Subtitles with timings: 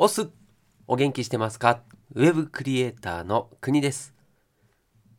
[0.00, 0.28] オス
[0.86, 1.80] お元気してますか？
[2.14, 4.14] ウェブクリエイターの国です。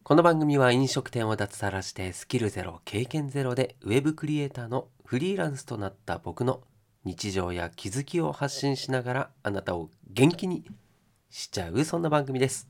[0.03, 6.61] この番組は飲食店を脱サラしてスキルゼロ経験ゼロでウェブクリエイターのフリーランスとなった僕の
[7.03, 10.63] 日常や気づきを発信しながらあなたを元気に
[11.29, 12.69] しちゃうそんな番組です。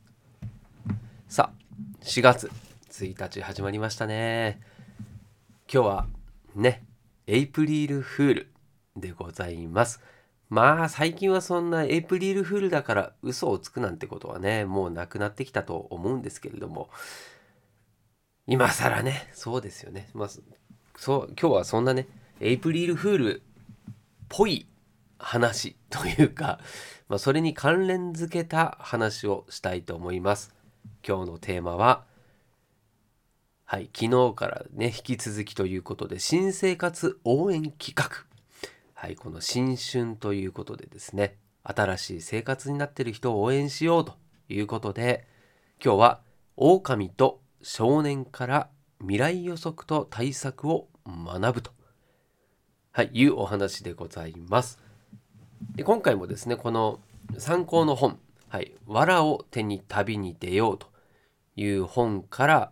[1.27, 2.49] さあ4月
[2.89, 4.59] 1日始まりましたね。
[5.71, 6.07] 今日は
[6.55, 6.87] ね
[7.27, 8.51] エイプリルフール
[8.97, 10.01] でございます。
[10.49, 16.89] まあ最近はそんなエイプリルフールだから嘘をつくなんてことはねもうなくなってきたと思うんですけれども。
[18.49, 20.09] 今更ねそうですよね。
[20.15, 20.29] まあ
[20.97, 22.07] そう今日はそんなね
[22.39, 23.43] エイプリルフールっ
[24.27, 24.65] ぽい
[25.19, 26.59] 話というか、
[27.09, 30.51] まあ、それに関連づけた話をしたいと思います。
[31.07, 32.05] 今日のテーマは
[33.65, 38.28] はい昨日からね引き続きということで新生活応援企画。
[39.01, 44.15] はい、この新春ということでですね、新しい生活になっている人を応援しようと
[44.49, 45.25] いうことで、
[45.81, 46.21] 今日は
[46.57, 51.71] 狼と少年から未来予測と対策を学ぶと、
[52.91, 54.79] はい、いうお話でございます。
[55.75, 56.99] で今回もですね、この
[57.37, 60.87] 参考の本、はい、藁を手に旅に出ようと
[61.55, 62.71] いう本から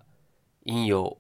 [0.66, 1.20] 引用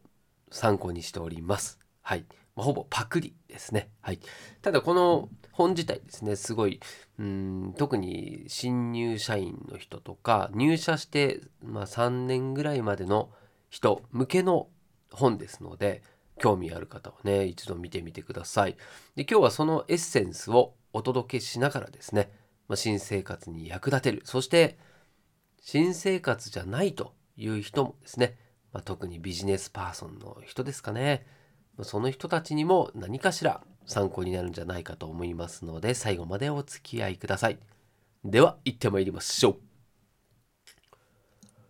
[0.51, 1.79] 参考にしております。
[2.01, 2.25] はい。
[2.57, 3.91] まあ、ほぼパクリですね。
[4.01, 4.19] はい。
[4.63, 6.79] ただこの本自体ですね、すごい、
[7.19, 13.29] うん特に新入社員の人とか、入社して、まあ、3年ぐらいまでの
[13.69, 14.69] 人向けの
[15.11, 16.01] 本ですので、
[16.39, 18.75] 興味ある方はね、一度見てみてください。
[19.15, 22.31] で今日はそのエッセンスをお届けしながらですね、
[22.67, 24.21] まあ、新生活に役立てる。
[24.25, 24.79] そして、
[25.61, 28.35] 新生活じゃないという人もですね、
[28.73, 31.36] まあ、特にビジネスパーソンの人ですかね。
[31.83, 37.59] その人たちにも何かしら参考になるんじゃないかと思いますので最後までお付き合いください。
[38.23, 39.57] では行ってまいりましょう。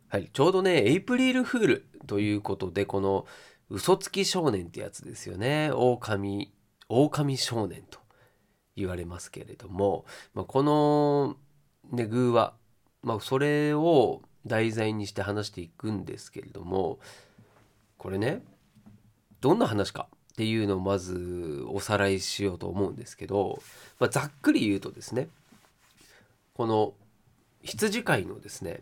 [0.10, 3.26] はいちょうどねエイプリルフールということでこの
[3.70, 5.72] 嘘つき少年ってやつですよね。
[5.74, 6.52] 狼
[6.90, 8.00] 狼少年と
[8.76, 11.36] 言われますけれども、まあ、この
[11.92, 12.54] ね偶話、
[13.04, 17.00] まあ、それを題材にして話していくんですけれども
[17.98, 18.42] これね
[19.48, 23.62] どんな話かっていうのをまずおさらいしようと思うんですけど、
[23.98, 25.30] まあ、ざっくり言うとですね
[26.54, 26.94] この
[27.64, 28.82] 羊飼いのですね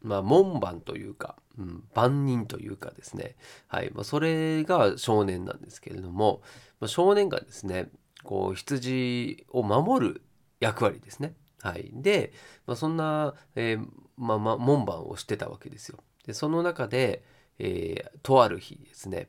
[0.00, 3.36] まあ門番というか、うん、番人というかですね
[3.68, 6.40] はいまあ、それが少年なんですけれども、
[6.80, 7.90] まあ、少年がですね
[8.22, 10.22] こう羊を守る
[10.60, 11.34] 役割ですね。
[11.60, 12.32] はい、で、
[12.66, 15.98] まあ、そんな、えー、まあま、門番をしてたわけですよ。
[16.26, 17.22] でその中で、
[17.58, 19.28] えー、とある日ですね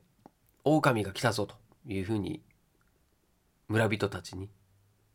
[0.65, 1.55] 狼が来たぞと
[1.87, 2.41] いうふうに
[3.67, 4.49] 村人たちに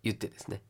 [0.03, 0.63] 言ってですね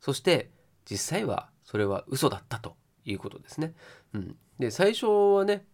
[0.00, 0.50] そして
[0.90, 3.74] 実際はそれは嘘だったということですね。
[4.14, 5.64] うん、で最初はね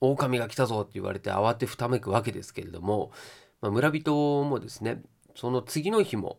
[0.00, 3.12] 狼が来たぞって言われて慌てふためくわけですけれども、
[3.60, 5.02] まあ、村人もですね
[5.34, 6.38] その次の日も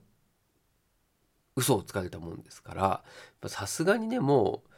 [1.55, 4.69] 嘘をつかれたもんですからさすがにねもう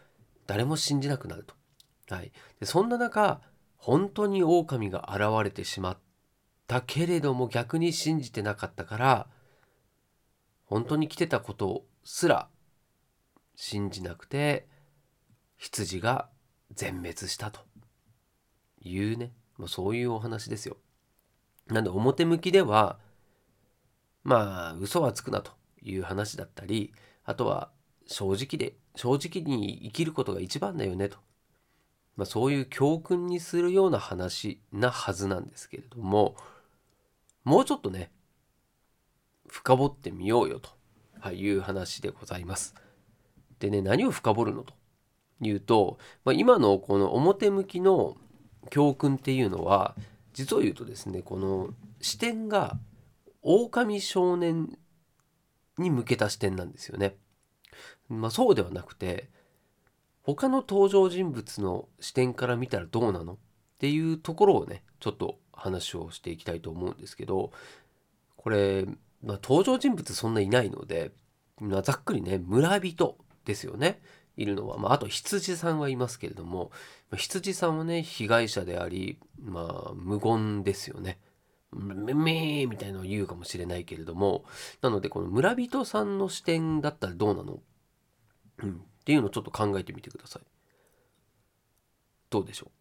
[0.48, 1.56] 誰も信じなくなると。
[2.10, 3.42] はい、でそんな中
[3.84, 5.98] 本当に狼が現れてしまっ
[6.68, 9.28] たけれども逆に信じてなかったから
[10.64, 12.48] 本当に来てたことすら
[13.58, 14.70] 信じなくて
[15.58, 16.30] 羊が
[16.74, 17.60] 全滅したと。
[18.86, 20.78] いうね、まあ、そういうお話ですよ。
[21.68, 23.00] なんで表向きでは
[24.24, 25.52] まあ嘘はつくなと
[25.82, 26.94] いう話だったり
[27.26, 27.70] あとは
[28.06, 31.18] 正直で正直に生きることが一番だよねと。
[32.16, 36.36] まあ、そういう教訓にするような話なはずなんですけれども
[37.44, 38.12] もうちょっとね
[39.48, 42.76] 深掘ってみようよという話でございます。
[43.60, 44.74] でね何を深掘るのと
[45.42, 48.18] いうと、まあ、今のこの表向きの
[48.70, 49.96] 教訓っていうのは
[50.34, 51.70] 実を言うとですねこの
[52.02, 52.78] 視点が
[53.42, 54.78] 狼少年
[55.78, 57.16] に向けた視点なんですよね。
[58.10, 59.30] まあ、そうではなくて
[60.24, 63.34] 他の登場人物の視点から見たらどうなの？
[63.34, 63.38] っ
[63.78, 67.52] ていうところをねちょっと話をしていきたいと思うんですけど
[68.38, 68.86] これ、
[69.22, 71.12] まあ、登場人物そんないないので、
[71.60, 74.02] まあ、ざっくりね村人ですよね。
[74.36, 76.72] いるのは、まあ、あと羊さんはいますけれども、
[77.12, 81.20] まあ、羊さんはね被害者であり、まあ、無言ですよね。
[81.72, 84.46] めめーみたいなのを言うかもしれないけれども
[84.82, 87.60] なのでこの村人さんの視点だったらどうなの、
[88.60, 90.44] うん、っていうのをちょっと考えてみてください。
[92.30, 92.72] どうでしょ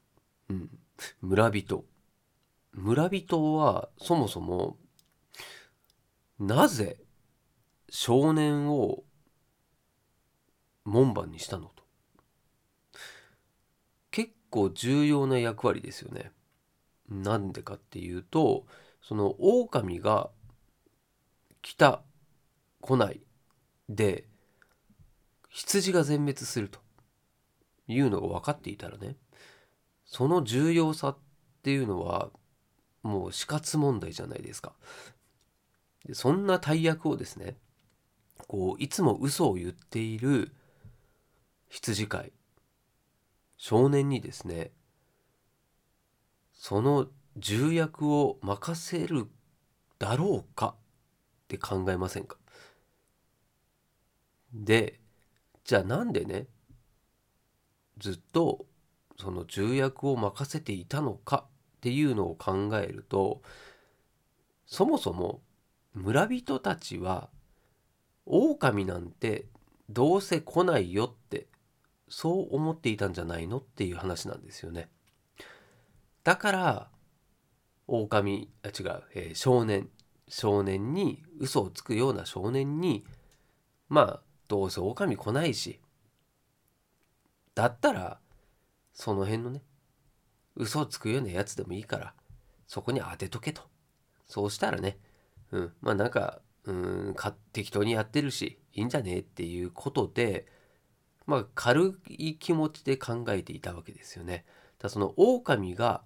[0.51, 0.55] う？
[0.55, 0.79] うん。
[1.21, 1.85] 村人。
[2.73, 4.79] 村人はそもそも
[6.39, 6.97] なぜ
[7.91, 9.03] 少年を
[10.85, 11.83] 門番にしたのと？
[14.13, 16.31] 結構重要な役割ですよね
[17.09, 18.67] なんでかっていうと
[19.03, 20.31] その狼が
[21.61, 22.03] 来た
[22.81, 23.21] 来ない
[23.89, 24.29] で
[25.53, 26.81] 羊が全滅すると
[27.87, 29.17] いうのが分かっていたらね
[30.07, 31.19] その重要さっ
[31.63, 32.31] ていうのは
[33.03, 34.73] もう死活問題じゃないですか。
[36.07, 37.57] でそんな大役をですね
[38.49, 40.53] こういつも嘘を言っている
[41.69, 42.33] 羊飼い
[43.57, 44.73] 少年にですね
[46.55, 47.07] その
[47.37, 49.27] 重役を任せる
[49.99, 52.37] だろうかって考えませんか
[54.53, 55.02] で
[55.65, 56.47] じゃあなんでね
[57.99, 58.67] ずっと
[59.19, 63.43] その重役を任せていたのかっていうのを考えると
[64.67, 65.41] そもそも
[65.95, 67.29] 村人たちは
[68.27, 69.47] 狼なんて
[69.91, 71.47] どうせ来ないよって
[72.09, 73.59] そう思っていたんじゃないの？
[73.59, 74.89] っていう話なんですよね。
[76.25, 76.89] だから
[77.87, 79.89] 狼あ違う、えー、少年
[80.29, 83.05] 少年に嘘をつくような少年に
[83.89, 84.21] まあ
[84.53, 85.81] どうせ狼来ないし
[87.55, 88.19] だったら
[88.93, 89.63] その辺のね
[90.57, 92.13] 嘘をつくようなやつでもいいから
[92.67, 93.63] そこに当てとけと
[94.27, 94.99] そうしたらね
[95.53, 97.17] うんまあなんかうん
[97.55, 100.47] 適当にやってるしいいんじゃねえっていうことで
[101.25, 104.45] まあ軽い気持ちで考えていたわけですよね。
[104.79, 106.03] だその狼が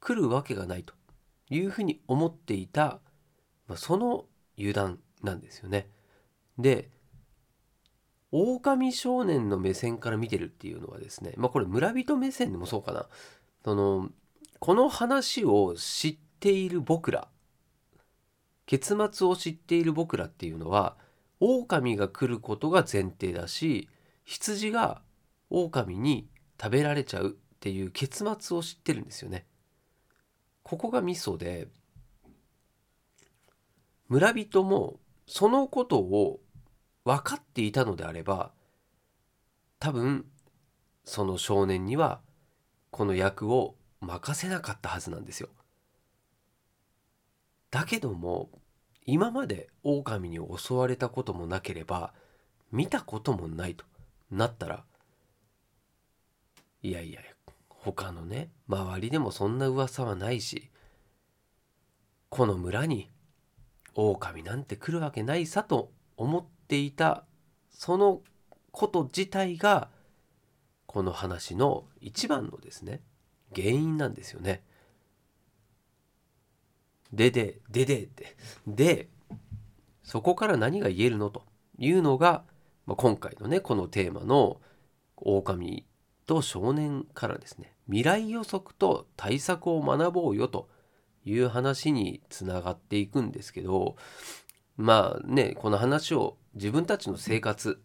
[0.00, 0.94] 来るわけがないと
[1.50, 3.00] いうふうに思っていた、
[3.66, 4.24] まあ、その
[4.56, 5.90] 油断なんですよね。
[6.56, 6.88] で
[8.32, 13.06] 狼少年の目線から見てるっていうのはですねまあこれ村人目線でもそうかな
[13.64, 14.10] その
[14.58, 17.28] この話を知っている僕ら
[18.66, 20.96] 結末を知っている僕らっていうのは
[21.40, 23.88] 狼が来ることが前提だし
[24.24, 25.02] 羊が
[25.48, 26.28] 狼に
[26.60, 29.44] 食べられちゃうっていう結末を知ってるんですよね。
[30.62, 31.68] ここがミソで
[34.08, 36.40] 村人もそのことを
[37.04, 38.52] 分かっていたのであれば
[39.78, 40.26] 多分
[41.04, 42.20] その少年には
[42.90, 45.48] この役を任せなかったはずなんですよ。
[47.70, 48.50] だけども
[49.06, 52.12] 今まで狼に襲われたこともなければ
[52.72, 53.84] 見たこともないと
[54.30, 54.84] なったら
[56.82, 57.20] いやいや
[57.68, 60.70] 他のね周りでもそんな噂はないし
[62.28, 63.10] この村に
[63.94, 67.24] 狼なんて来るわけないさと思っていた
[67.72, 68.20] その
[68.70, 69.88] こと自体が
[70.86, 73.00] この話の一番のですね
[73.54, 74.62] 原因なんですよね。
[77.12, 78.36] ででででって
[78.68, 79.08] で
[80.04, 81.42] そこから何が言えるのと
[81.76, 82.44] いうのが、
[82.86, 84.60] まあ、今回のねこのテーマの
[85.16, 85.84] 狼
[86.26, 90.68] と少年からですね未来予測と対策を学ぼうよと
[91.24, 93.96] いう話につながっていくんですけど
[94.80, 97.82] まあねこの話を自分たちの生活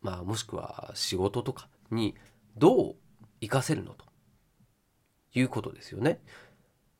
[0.00, 2.14] まあもしくは仕事とかに
[2.56, 2.96] どう
[3.42, 4.06] 活かせるのと
[5.34, 6.20] いうことですよね。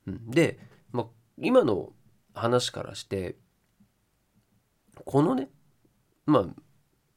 [0.07, 0.59] で、
[0.93, 1.07] まあ、
[1.39, 1.93] 今の
[2.35, 3.37] 話からして
[5.07, 5.49] このね
[6.27, 6.47] まあ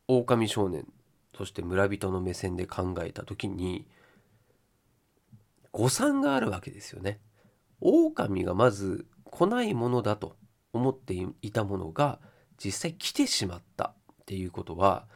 [0.08, 0.88] 狼少年
[1.36, 3.88] そして村人の目線で考えた時に
[5.74, 7.20] 誤算があるわけですよね。
[7.82, 10.38] 狼がまず来ないものだと
[10.74, 12.20] 思っていたものが
[12.64, 15.08] 実際来てしまったっていうことは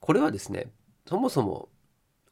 [0.00, 0.70] これはですね
[1.06, 1.68] そもそも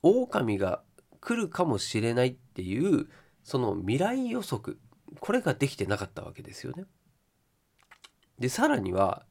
[0.02, 0.82] 狼が
[1.20, 3.08] 来るかもしれないっていう
[3.42, 4.78] その未来予測
[5.20, 6.84] これができてなかったわけですよね。
[8.38, 9.24] でさらには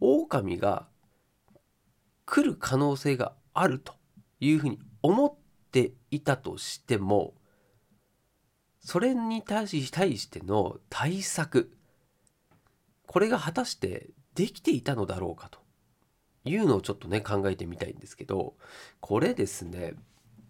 [0.00, 0.88] 狼が
[2.24, 3.94] 来る可能性があると
[4.40, 5.34] いうふうに思っ
[5.70, 7.34] ていたとしても
[8.80, 11.73] それに対し対しての対策
[13.06, 15.60] これが果たしてできていたのだろうかと
[16.44, 18.54] いうのをちょっとね考えてみたいんですけど
[19.00, 19.94] これですね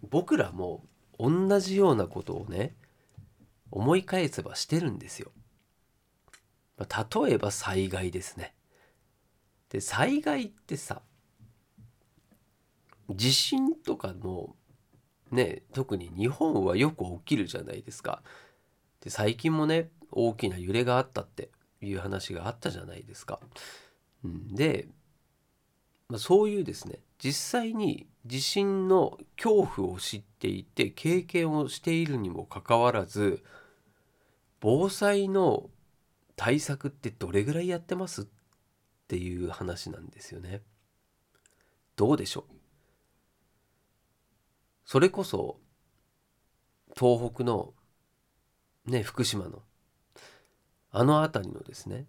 [0.09, 0.83] 僕らも
[1.19, 2.75] 同じようなことをね
[3.71, 5.31] 思い返せばしてるんですよ。
[6.77, 8.53] 例えば災害ですね。
[9.69, 11.01] で災害ってさ
[13.09, 14.55] 地震とかの
[15.31, 18.21] ね特に日本はよく起きるじゃないですか。
[19.01, 21.49] で最近もね大きな揺れがあったって
[21.81, 23.39] いう話があったじゃないですか。
[24.23, 24.87] うん、で、
[26.09, 33.43] まあ、そういうですね実際に地震の恐怖を知っていて経験をしているにもかかわらず
[34.59, 35.69] 防災の
[36.35, 38.25] 対策ってどれぐらいやってますっ
[39.07, 40.61] ていう話なんですよね。
[41.95, 42.53] どうでしょう？
[44.85, 45.59] それこそ
[46.97, 47.73] 東北の
[48.85, 49.61] ね福島の
[50.95, 52.05] あの辺りのですね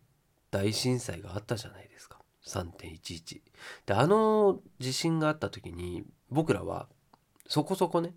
[0.51, 2.21] 大震災があったじゃないですか。
[2.47, 3.41] 3.11
[3.87, 6.87] であの地震があった時に僕らは
[7.49, 8.15] そこそこね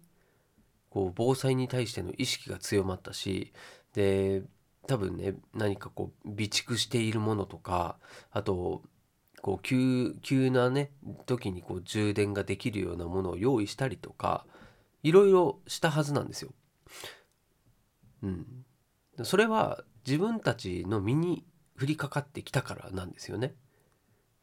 [0.91, 3.51] こう防災に対しての意識が強まったし
[3.93, 4.43] で
[4.87, 7.97] 多分ね何かこう備蓄しているものとか
[8.31, 8.83] あと
[9.41, 10.91] こう急急なね
[11.25, 14.45] 時にこう充電ができるようなものを用意したりとか
[15.01, 16.51] いろいろしたはずなんですよ。
[18.21, 18.45] うん、
[19.23, 21.45] それは自分たちの身に
[21.81, 23.55] 降りかかってきたからなんですよね。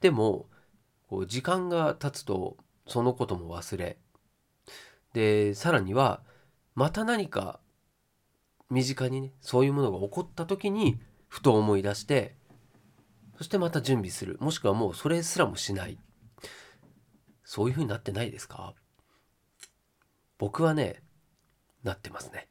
[0.00, 0.48] でも
[1.08, 3.98] こう時間が経つとそのことも忘れ。
[5.12, 6.22] でさらには
[6.74, 7.60] また何か
[8.70, 10.98] 身近にねそういうものが起こった時に
[11.28, 12.34] ふと思い出して
[13.38, 14.36] そしてまた準備する。
[14.40, 15.98] もしくはもうそれすらもしない。
[17.44, 18.74] そういう風になってないですか？
[20.38, 21.02] 僕はね
[21.84, 22.48] なってますね。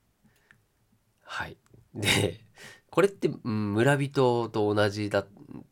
[1.23, 1.57] はい。
[1.93, 2.39] で
[2.95, 5.25] これって、村人と同じだ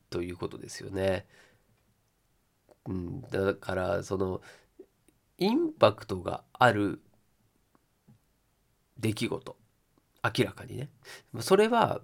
[0.09, 1.25] ということですよね、
[2.85, 4.41] うん、だからその
[5.37, 7.01] インパクトがある
[8.97, 9.55] 出来事。
[10.21, 10.89] 明らかにね。
[11.39, 12.01] それは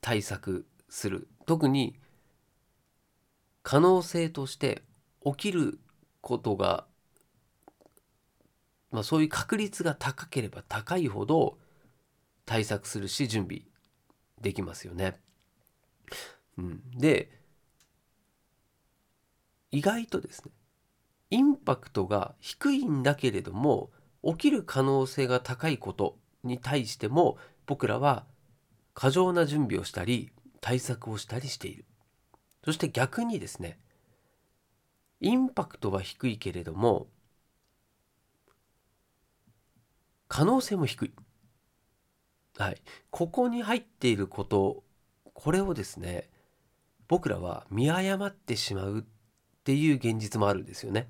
[0.00, 1.26] 対策する。
[1.46, 1.98] 特に
[3.64, 4.84] 可能性として
[5.24, 5.80] 起きる
[6.20, 6.86] ことが、
[8.92, 11.58] まあ、そういう確率が高ければ高いほど
[12.44, 13.62] 対策するし準備
[14.40, 15.20] できますよね。
[16.58, 17.30] うん、で
[19.70, 20.52] 意外とですね
[21.30, 23.90] インパクトが低いんだけれども
[24.24, 28.24] 起きる可能性が高いことに対しても僕らは
[28.94, 31.84] 過剰な準備をしたり対策をしたりしている。
[32.64, 33.78] そして逆にですね
[35.20, 37.08] インパクトは低いけれども
[40.28, 41.12] 可能性も低い。
[42.58, 44.82] はい、ここに入っていること
[45.34, 46.30] これをですね
[47.08, 49.02] 僕らは見誤ってしまうっ
[49.64, 51.08] ていう現実もあるんですよね。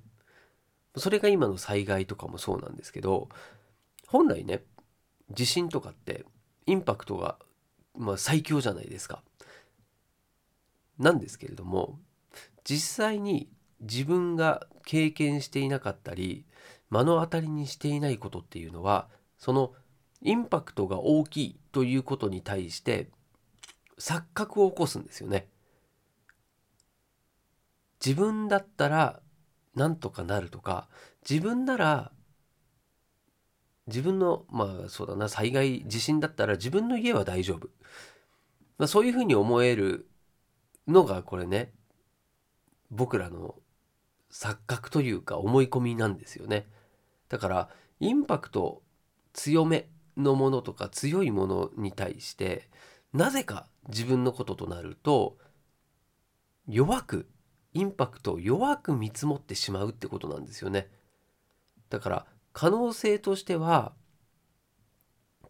[0.97, 3.29] それが今の災害とかもそうなんですけど
[4.07, 4.63] 本来ね
[5.31, 6.25] 地震とかって
[6.67, 7.37] インパクトが、
[7.97, 9.23] まあ、最強じゃないですか。
[10.99, 11.99] なんですけれども
[12.65, 13.51] 実際に
[13.81, 16.47] 自分が経験していなかったり
[16.91, 19.75] 目の当たりにしていないことっていうのはその
[20.23, 23.09] インパクトが大きいということに対して
[23.99, 25.49] 錯覚を起こすんですよね。
[28.05, 29.21] 自分だったら
[29.75, 30.89] なんとかなるとか
[31.29, 32.13] 自分なら
[33.87, 37.69] 自分のまあそうだな災害地震だったら自分の家は大丈夫、
[38.79, 40.09] まあ、そういうふうに思える
[40.89, 41.73] のがこれね
[42.91, 43.57] 僕らの
[44.31, 46.67] 錯覚というか思い込みなんですよね
[47.29, 47.69] だから
[48.01, 48.83] インパクト
[49.33, 52.69] 強めのものとか強いものに対して
[53.13, 55.37] なぜか自分のこととなると
[56.69, 57.29] 弱く
[57.73, 60.89] インパクトを弱く見積もってしまうってことなんですよね。
[61.91, 63.93] だから可能性としては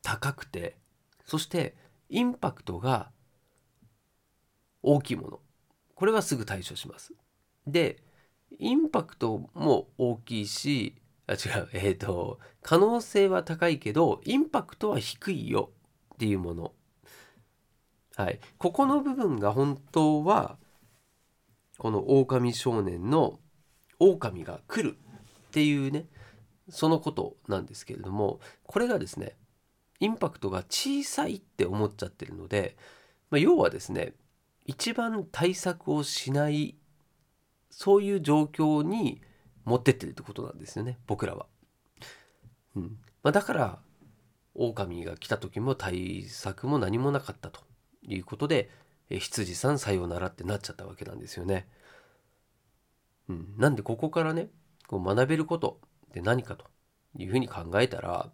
[0.02, 0.76] 高くて
[1.24, 1.76] そして
[2.08, 3.10] インパクトが
[4.82, 5.40] 大きいもの。
[5.94, 7.14] これはすぐ対処します。
[7.66, 8.02] で
[8.58, 10.96] インパクトも大きいし
[11.26, 11.68] あ違う。
[11.72, 15.70] えっ、ー、と可能性は高いけどインパクトは低いよ。
[16.14, 16.72] っていうもの。
[18.16, 18.40] はい。
[18.58, 20.56] ここの部分が本当は
[21.78, 23.38] この狼少年の
[23.98, 24.96] 狼が来る。
[24.96, 26.06] っていうね。
[26.68, 29.36] そのことなんですけれどもこれがですね
[30.00, 32.76] インパクトが小さいって思っちゃってるので、
[33.30, 34.12] まあ、要はですね
[34.64, 36.76] 一番対策をしない
[37.70, 39.22] そういう状況に
[39.66, 41.46] 持ってってるってことなんですよね僕らは。
[42.76, 43.78] うんまあ、だから
[44.54, 47.60] 狼が来た時も対策も何もなかったと
[48.02, 48.70] いうことで
[49.10, 51.68] 羊さんさようならってなっちゃったわけなんですよね。
[53.28, 54.48] うん、なんでここからね
[54.86, 56.66] こう学べることって何かと
[57.18, 58.30] いうふうに考えたら、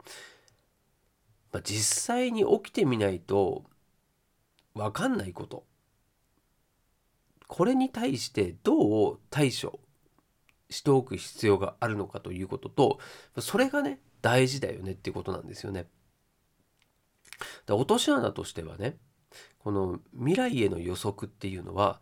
[1.52, 3.64] まあ、実際に起きてみないと
[4.74, 5.64] 分かんないこと
[7.46, 9.80] これに対してどう対処
[10.72, 12.98] しておく必要があるのかということと
[13.38, 15.86] それがね大事だよねっていうことなんですよね。
[17.66, 18.96] だ落とし穴としてはね
[19.58, 22.00] この未来への予測っていうのは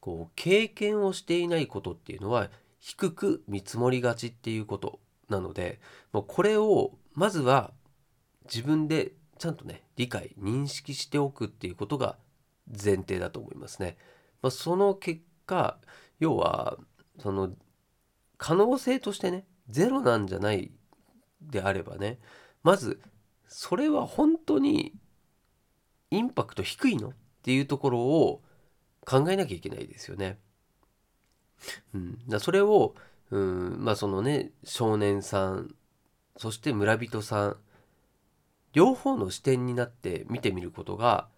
[0.00, 5.80] こう経験をしていないことっていうのは低く見積もりがちっていうことなので
[6.12, 7.72] もうこれをまずは
[8.44, 12.16] 自分でちゃんとね理解認識しておくっていうことが
[12.70, 13.96] 前提だと思いますね。
[14.42, 15.78] まあ、その結果
[16.20, 16.78] 要は
[17.20, 17.50] その
[18.38, 20.70] 可能性としてねゼロなんじゃない
[21.42, 22.18] であればね
[22.62, 23.00] まず
[23.46, 24.94] それは本当に
[26.10, 28.42] インパクト低いのっていうところを
[29.04, 30.38] 考えなきゃいけないですよね。
[31.94, 32.94] うん、だそれを
[33.30, 35.74] うんまあそのね少年さん
[36.36, 37.56] そして村人さん
[38.72, 41.28] 両方の視点になって見てみることが、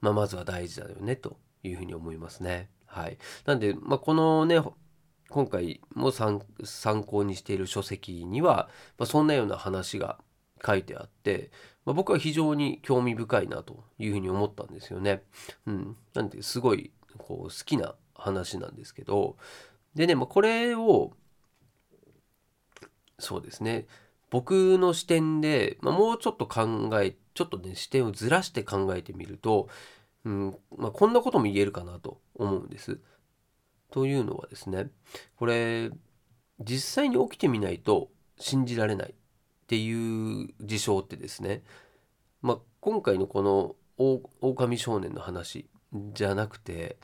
[0.00, 2.70] まあ、まずは大事だよねというふうに思いますね。
[2.86, 4.60] はい、なんで、まあ、このね
[5.30, 6.40] 今回も参
[7.04, 8.68] 考にしている書籍には、
[8.98, 10.18] まあ、そんなような話が
[10.64, 11.50] 書いてあって、
[11.84, 15.22] まあ、僕は非常に興味深いなというふうに思ったんですよね。
[15.66, 19.36] うん、なんですごいこう好きな話なんですけど
[19.94, 21.12] でね、まあ、これを
[23.18, 23.86] そうですね
[24.30, 29.68] 僕の視点で、まあ、もうちょっと考えちょっとね視点をずらして考えてみると、
[30.24, 33.00] うんまあ、こんなことも言えるかなと思うんです。
[33.90, 34.90] というのはですね
[35.36, 35.90] これ
[36.60, 39.14] 実際に起きてみないと信じられないっ
[39.66, 41.62] ていう事象ってですね、
[42.42, 43.76] まあ、今回のこの
[44.40, 46.98] 狼少年の話じゃなくて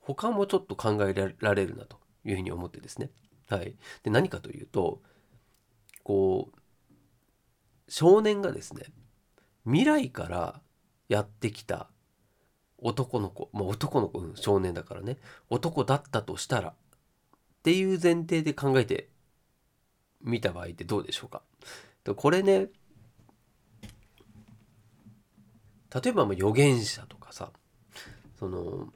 [0.00, 3.10] 他もちょっと考えられるなというふうに思ってですね。
[3.48, 5.02] はい、で何かというと
[6.02, 6.58] こう
[7.88, 8.86] 少年がですね
[9.64, 10.60] 未来から
[11.08, 11.90] やってきた
[12.84, 15.16] 男の子、まあ、男の子、うん、少年だからね。
[15.50, 16.74] 男だったとしたらっ
[17.62, 19.08] ていう前提で考えて
[20.20, 21.42] みた場合ってどうでしょうか？
[22.14, 22.68] これね
[25.94, 27.50] 例えばま預言者とかさ
[28.38, 28.92] その、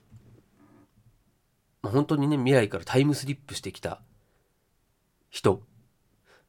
[1.80, 4.02] まあ、本当にね未来からタイムスリップしてきた
[5.30, 5.62] 人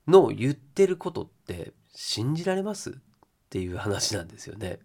[0.08, 2.91] の言ってることって信じられます？
[2.91, 2.93] っ
[3.50, 4.79] ていう話なんですよね。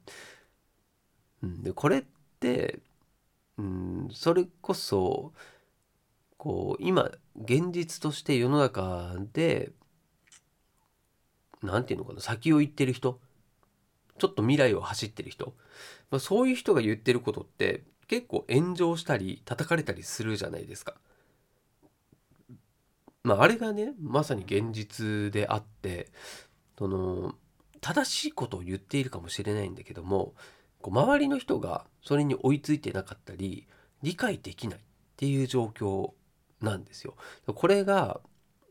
[1.42, 2.04] うん、でこれ、
[3.58, 5.32] うん、それこそ
[6.36, 9.70] こう今現実として世の中で
[11.62, 13.18] 何て言うのかな先を行ってる人
[14.18, 15.54] ちょっと未来を走ってる人、
[16.10, 20.94] まあ、そういう人が言ってることって結構炎上したり叩かれたりするじゃないですか。
[23.22, 26.08] まあ、あれがねまさに現実であって
[26.78, 27.34] その
[27.80, 30.34] 正しいことを言っているかもしれないんだけども
[30.84, 33.66] こう周りの人がそれに追いついてなかったり
[34.02, 34.82] 理解できないっ
[35.16, 36.10] ていう状況
[36.60, 37.14] なんですよ。
[37.46, 38.20] これが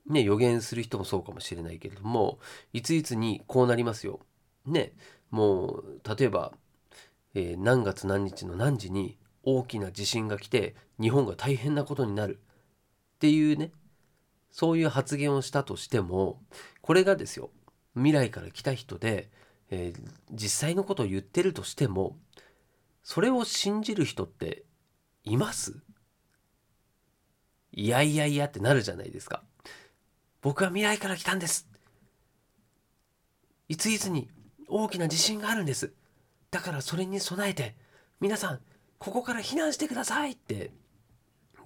[0.08, 2.38] ね予言する人もそうかもしれないけれども
[2.72, 4.20] いついつにこうなりますよ。
[4.68, 4.94] ね
[5.32, 6.54] もう例えば、
[7.34, 12.40] えー、何月何日の何時に大きな地震が来て日本が大変なことになる
[13.16, 13.72] っていうね
[14.52, 16.40] そういう発言をしたとしても
[16.84, 17.50] これがですよ
[17.96, 19.32] 未来から来た人で
[19.76, 22.16] えー、実際のことを言ってるとしても
[23.02, 24.66] それを信じる人って
[25.24, 25.82] います？
[27.72, 29.42] いやいやいやってなるじゃないですか。
[30.44, 31.68] 僕は未来から来たんです。
[33.68, 34.30] いついつに
[34.68, 35.92] 大きな地震があるんです。
[36.52, 37.76] だからそれに備えて
[38.20, 38.60] 皆さん
[39.00, 40.70] ここから避難してくださいって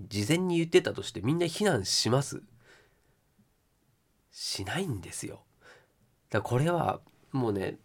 [0.07, 2.41] 事前に言ってたとしてみんな避難します？
[4.31, 5.43] しないんですよ。
[6.29, 7.01] だからこれは
[7.33, 7.77] もうね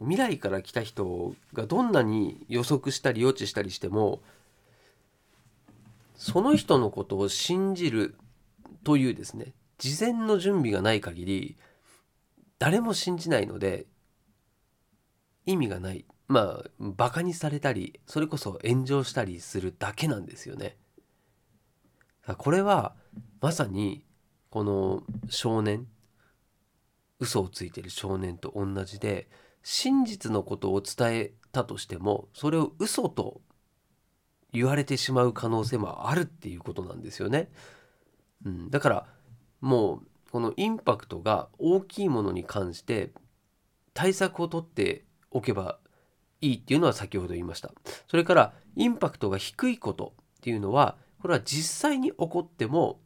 [0.00, 4.20] 未来から来た人がどんなに予測したり予知したりしても
[6.16, 8.16] その人のことを信じる
[8.84, 11.56] というですね事前の準備がない限り
[12.58, 13.86] 誰も信じないので
[15.46, 20.76] 意味がないまあバカにされたりそれこそ炎上したりするだけなんですよね。
[22.36, 22.94] これは
[23.40, 24.04] まさに
[24.50, 25.86] この少年
[27.20, 29.28] 嘘をついてる少年と同じで
[29.70, 33.42] 真実のことを伝えたとしてもそれを嘘と
[34.50, 37.50] 言われてしまう可能性もあるっていうことなんですよね。
[38.46, 39.06] うん、だから
[39.60, 43.12] もうこのインパクトが大きいものに関して
[43.92, 45.78] 対策をとっておけば
[46.40, 47.70] いいっていうのは先ほど言いました。
[48.06, 53.00] それからインパクトが低いことっていうのはこれは実際に起こっても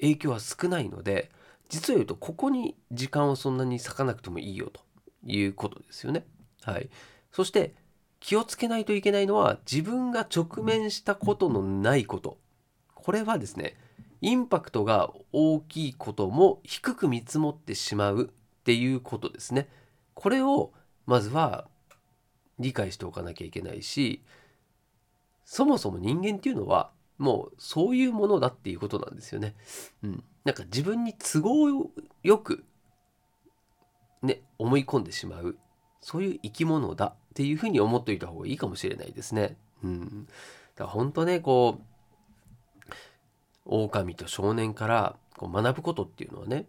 [0.00, 1.30] 影響は少ないので
[1.68, 4.80] 実を言うとここに時間をそんなに割かなくてもいいよと
[5.24, 6.24] いうことですよね。
[6.62, 6.88] はい、
[7.30, 7.74] そして
[8.20, 12.38] 気をつけないといけないのは自分が直面したことのないこと
[12.94, 13.76] これはですね
[14.20, 19.68] インパクトが大きいことも低く見積もってしまうっていうことですね。
[20.14, 20.72] これを
[21.06, 21.66] まずは
[22.60, 24.22] 理解しておかなきゃいけないし
[25.44, 29.54] そもそも人間っていうのはもうそういうものだっていうことなんですよね。
[30.02, 31.90] うん、なんか自分に都合
[32.22, 32.64] よく
[34.22, 35.56] ね思い込んでしまう
[36.00, 39.56] そういう生き物だっていうふうに思っといた方がいいかもしれないですね。
[39.82, 40.26] うん、
[40.76, 41.82] だから本当ねこう
[43.64, 46.66] 狼と少年からこう学ぶことっていうのはね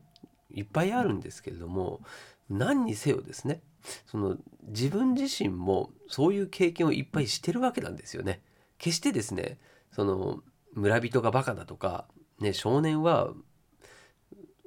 [0.52, 2.02] いっぱいあるんですけれども
[2.50, 3.62] 何にせよですね
[4.06, 4.38] その
[4.68, 8.42] 自分自身もそういう経験をいっぱいしてるわけなんですよね。
[8.78, 9.58] 決してですね
[9.92, 10.42] その
[10.74, 12.06] 村人がバカだとか、
[12.40, 13.32] ね、少年は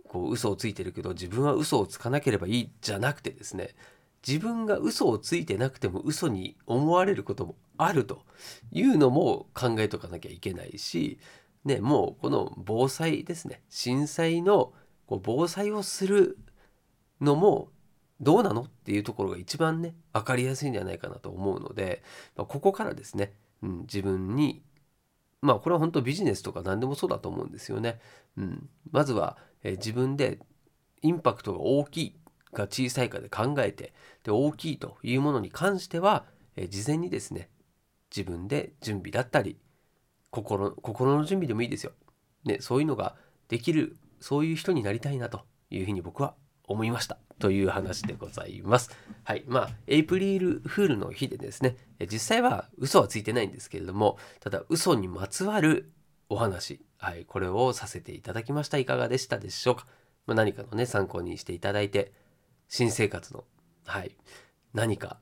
[0.09, 3.75] こう嘘をついてるけど自分は嘘をつかなければいいじゃなくてですね
[4.27, 8.25] 自分が嘘をついてなくても嘘に思われることもあると
[8.73, 11.19] いうのも考えとかなきゃいけないし、
[11.65, 14.73] ね、もうこの防災ですね震災の
[15.07, 16.39] こう防災をする
[17.21, 17.69] のも
[18.21, 22.03] どうなのっていうところが一番ね分かりやすいんじゃないかなと思うので、
[22.35, 24.63] まあ、ここからですね、うん、自分に
[25.47, 28.01] まあこれは本当ビジネスとか何でもそうだと思うんですよね。
[28.37, 30.41] うん、まずは、え自分で
[31.03, 32.17] インパクトが大きい
[32.53, 36.25] か小さいかで考えてで大きいというものに関しては、
[36.57, 37.49] え事前にですね
[38.15, 39.57] 自分で準備だったり
[40.31, 41.93] 心心の準備でもいいですよ。
[42.45, 43.15] ね、そういうのが
[43.49, 46.35] できるそういう人になりたいなというふうに僕は
[46.67, 48.91] 思いましたという話でございます。
[49.25, 49.45] はい。
[49.47, 51.77] まあ、エイプリルフールの日でですね、
[52.11, 55.93] 実際は嘘はついてないんですけれども、ただ嘘にまつわる
[56.29, 58.79] お話、はい、これをさせていただきました。
[58.79, 59.87] いかがでしたでしょうか。
[60.27, 62.13] まあ、何かのね、参考にしていただいて、
[62.69, 63.45] 新生活の、
[63.85, 64.17] はい、
[64.75, 65.19] 何か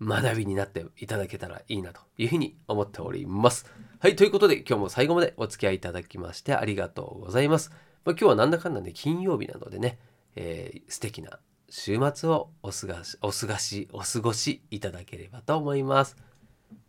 [0.00, 3.66] 学びになっていただけたらいいなというふうに思っております。
[4.00, 7.70] はい、ということで今日も最後までお付き合いいただきましてありがとうございます。
[8.04, 9.98] まあ、今日はなんだかんだ、ね、金曜日なのでね、
[10.36, 16.16] えー、素敵な週末をお過ごし、お過ごし、お過ごしいただければと思います。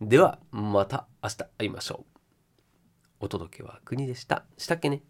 [0.01, 2.13] では、また明日会いましょう。
[3.21, 4.45] お届けは国でした。
[4.57, 5.03] したっけね